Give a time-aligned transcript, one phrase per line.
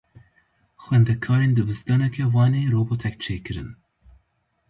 [0.83, 3.69] Xwendekarên dibistaneke Wanê robotek çêkirin.